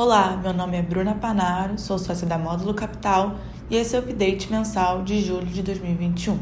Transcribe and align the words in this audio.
Olá, 0.00 0.38
meu 0.40 0.54
nome 0.54 0.76
é 0.76 0.80
Bruna 0.80 1.16
Panaro, 1.16 1.76
sou 1.76 1.98
sócia 1.98 2.24
da 2.24 2.38
Módulo 2.38 2.72
Capital 2.72 3.34
e 3.68 3.74
esse 3.74 3.96
é 3.96 3.98
o 3.98 4.02
update 4.02 4.48
mensal 4.48 5.02
de 5.02 5.20
julho 5.20 5.46
de 5.46 5.60
2021. 5.60 6.38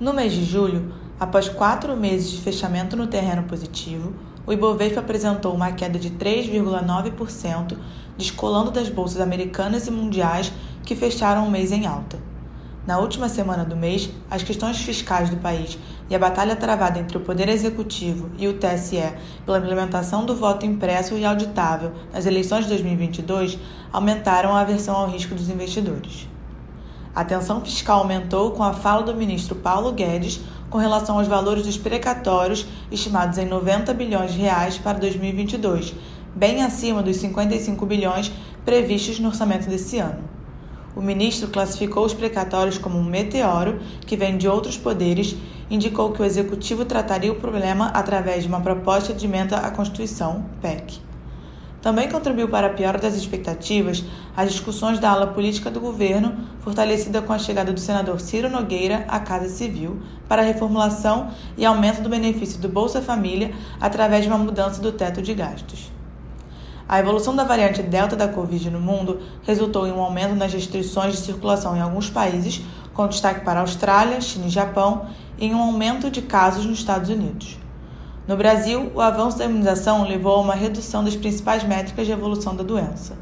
No 0.00 0.12
mês 0.12 0.32
de 0.32 0.44
julho, 0.44 0.92
após 1.20 1.48
quatro 1.48 1.96
meses 1.96 2.32
de 2.32 2.40
fechamento 2.40 2.96
no 2.96 3.06
terreno 3.06 3.44
positivo, 3.44 4.12
o 4.44 4.52
Ibovespa 4.52 4.98
apresentou 4.98 5.54
uma 5.54 5.70
queda 5.70 5.96
de 5.96 6.10
3,9%, 6.10 7.76
descolando 8.16 8.72
das 8.72 8.88
bolsas 8.88 9.20
americanas 9.20 9.86
e 9.86 9.92
mundiais 9.92 10.52
que 10.84 10.96
fecharam 10.96 11.46
o 11.46 11.50
mês 11.52 11.70
em 11.70 11.86
alta. 11.86 12.18
Na 12.88 12.98
última 12.98 13.28
semana 13.28 13.66
do 13.66 13.76
mês, 13.76 14.08
as 14.30 14.42
questões 14.42 14.78
fiscais 14.78 15.28
do 15.28 15.36
país 15.36 15.78
e 16.08 16.14
a 16.14 16.18
batalha 16.18 16.56
travada 16.56 16.98
entre 16.98 17.18
o 17.18 17.20
Poder 17.20 17.46
Executivo 17.46 18.30
e 18.38 18.48
o 18.48 18.54
TSE 18.54 19.12
pela 19.44 19.58
implementação 19.58 20.24
do 20.24 20.34
voto 20.34 20.64
impresso 20.64 21.14
e 21.14 21.22
auditável 21.22 21.92
nas 22.10 22.24
eleições 22.24 22.62
de 22.62 22.70
2022 22.70 23.58
aumentaram 23.92 24.56
a 24.56 24.62
aversão 24.62 24.96
ao 24.96 25.10
risco 25.10 25.34
dos 25.34 25.50
investidores. 25.50 26.26
A 27.14 27.22
tensão 27.26 27.60
fiscal 27.60 27.98
aumentou 27.98 28.52
com 28.52 28.62
a 28.62 28.72
fala 28.72 29.02
do 29.02 29.14
ministro 29.14 29.56
Paulo 29.56 29.92
Guedes 29.92 30.40
com 30.70 30.78
relação 30.78 31.18
aos 31.18 31.28
valores 31.28 31.66
dos 31.66 31.76
precatórios 31.76 32.66
estimados 32.90 33.36
em 33.36 33.44
90 33.44 33.92
bilhões 33.92 34.32
de 34.32 34.38
reais 34.38 34.78
para 34.78 34.98
2022, 34.98 35.92
bem 36.34 36.62
acima 36.62 37.02
dos 37.02 37.18
55 37.18 37.84
bilhões 37.84 38.32
previstos 38.64 39.20
no 39.20 39.28
orçamento 39.28 39.68
desse 39.68 39.98
ano. 39.98 40.37
O 40.96 41.00
ministro 41.00 41.48
classificou 41.48 42.04
os 42.04 42.14
precatórios 42.14 42.78
como 42.78 42.98
um 42.98 43.04
meteoro 43.04 43.78
que 44.06 44.16
vem 44.16 44.36
de 44.36 44.48
outros 44.48 44.76
poderes, 44.76 45.36
indicou 45.70 46.12
que 46.12 46.22
o 46.22 46.24
executivo 46.24 46.84
trataria 46.84 47.32
o 47.32 47.36
problema 47.36 47.88
através 47.88 48.42
de 48.42 48.48
uma 48.48 48.60
proposta 48.60 49.12
de 49.12 49.26
emenda 49.26 49.58
à 49.58 49.70
Constituição, 49.70 50.46
PEC. 50.60 51.00
Também 51.80 52.08
contribuiu 52.08 52.48
para 52.48 52.66
a 52.66 52.70
piora 52.70 52.98
das 52.98 53.14
expectativas 53.14 54.04
as 54.36 54.50
discussões 54.50 54.98
da 54.98 55.10
ala 55.10 55.28
política 55.28 55.70
do 55.70 55.78
governo, 55.78 56.36
fortalecida 56.60 57.22
com 57.22 57.32
a 57.32 57.38
chegada 57.38 57.72
do 57.72 57.78
senador 57.78 58.20
Ciro 58.20 58.50
Nogueira 58.50 59.04
à 59.06 59.20
Casa 59.20 59.48
Civil, 59.48 60.02
para 60.28 60.42
a 60.42 60.44
reformulação 60.44 61.30
e 61.56 61.64
aumento 61.64 62.02
do 62.02 62.08
benefício 62.08 62.60
do 62.60 62.68
Bolsa 62.68 63.00
Família 63.00 63.54
através 63.80 64.24
de 64.24 64.28
uma 64.28 64.38
mudança 64.38 64.82
do 64.82 64.90
teto 64.90 65.22
de 65.22 65.32
gastos. 65.34 65.97
A 66.88 66.98
evolução 66.98 67.36
da 67.36 67.44
variante 67.44 67.82
Delta 67.82 68.16
da 68.16 68.26
Covid 68.26 68.70
no 68.70 68.80
mundo 68.80 69.20
resultou 69.42 69.86
em 69.86 69.92
um 69.92 70.00
aumento 70.00 70.34
nas 70.34 70.54
restrições 70.54 71.12
de 71.12 71.20
circulação 71.20 71.76
em 71.76 71.80
alguns 71.82 72.08
países, 72.08 72.62
com 72.94 73.06
destaque 73.06 73.44
para 73.44 73.60
Austrália, 73.60 74.18
China 74.22 74.46
e 74.46 74.50
Japão, 74.50 75.04
e 75.36 75.46
em 75.46 75.54
um 75.54 75.60
aumento 75.60 76.10
de 76.10 76.22
casos 76.22 76.64
nos 76.64 76.78
Estados 76.78 77.10
Unidos. 77.10 77.58
No 78.26 78.38
Brasil, 78.38 78.90
o 78.94 79.02
avanço 79.02 79.36
da 79.36 79.44
imunização 79.44 80.08
levou 80.08 80.36
a 80.36 80.40
uma 80.40 80.54
redução 80.54 81.04
das 81.04 81.14
principais 81.14 81.62
métricas 81.62 82.06
de 82.06 82.12
evolução 82.12 82.56
da 82.56 82.62
doença. 82.62 83.18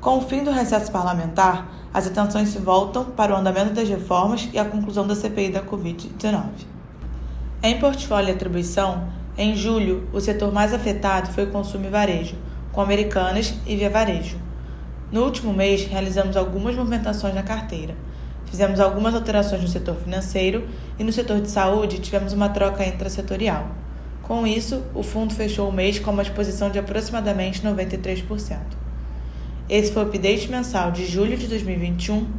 Com 0.00 0.18
o 0.18 0.22
fim 0.22 0.42
do 0.42 0.50
recesso 0.50 0.90
parlamentar, 0.90 1.68
as 1.94 2.08
atenções 2.08 2.48
se 2.48 2.58
voltam 2.58 3.04
para 3.04 3.32
o 3.32 3.36
andamento 3.36 3.74
das 3.74 3.88
reformas 3.88 4.48
e 4.52 4.58
a 4.58 4.64
conclusão 4.64 5.06
da 5.06 5.14
CPI 5.14 5.50
da 5.50 5.62
Covid-19. 5.62 6.42
Em 7.62 7.78
portfólio 7.78 8.30
e 8.30 8.32
atribuição, 8.32 9.06
em 9.38 9.54
julho, 9.54 10.08
o 10.12 10.20
setor 10.20 10.52
mais 10.52 10.74
afetado 10.74 11.30
foi 11.30 11.44
o 11.44 11.50
consumo 11.52 11.86
e 11.86 11.88
varejo, 11.88 12.34
com 12.72 12.80
Americanas 12.80 13.54
e 13.66 13.76
Via 13.76 13.90
Varejo. 13.90 14.38
No 15.12 15.24
último 15.24 15.52
mês, 15.52 15.84
realizamos 15.84 16.36
algumas 16.36 16.74
movimentações 16.74 17.34
na 17.34 17.42
carteira. 17.42 17.94
Fizemos 18.46 18.80
algumas 18.80 19.14
alterações 19.14 19.62
no 19.62 19.68
setor 19.68 19.96
financeiro 19.96 20.66
e 20.98 21.04
no 21.04 21.12
setor 21.12 21.40
de 21.40 21.50
saúde 21.50 22.00
tivemos 22.00 22.32
uma 22.32 22.48
troca 22.48 22.84
intrasetorial. 22.84 23.68
Com 24.22 24.46
isso, 24.46 24.82
o 24.94 25.02
fundo 25.02 25.34
fechou 25.34 25.68
o 25.68 25.72
mês 25.72 25.98
com 25.98 26.10
uma 26.10 26.22
exposição 26.22 26.70
de 26.70 26.78
aproximadamente 26.78 27.62
93%. 27.62 28.58
Esse 29.68 29.92
foi 29.92 30.04
o 30.04 30.06
update 30.06 30.50
mensal 30.50 30.90
de 30.90 31.06
julho 31.06 31.36
de 31.36 31.46
2021 31.46 32.26